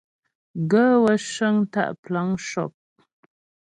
Gaə̂ 0.69 0.93
wə́ 1.03 1.17
cə́ŋ 1.33 1.55
tá' 1.73 1.95
plan 2.03 2.29
shɔ́p. 2.47 2.73